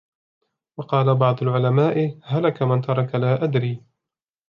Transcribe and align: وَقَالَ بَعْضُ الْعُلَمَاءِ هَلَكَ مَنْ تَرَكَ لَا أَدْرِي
وَقَالَ 0.77 1.15
بَعْضُ 1.15 1.41
الْعُلَمَاءِ 1.43 2.19
هَلَكَ 2.23 2.63
مَنْ 2.63 2.81
تَرَكَ 2.81 3.15
لَا 3.15 3.43
أَدْرِي 3.43 3.83